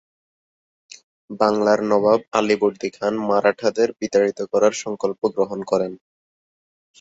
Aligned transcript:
বাংলার 1.39 1.79
নবাব 1.83 2.19
আলীবর্দী 2.39 2.89
খান 2.93 3.13
মারাঠাদের 3.29 3.89
বিতাড়িত 3.99 4.39
করার 4.51 4.73
সংকল্প 4.83 5.21
গ্রহণ 5.35 5.59
করেন। 5.63 5.93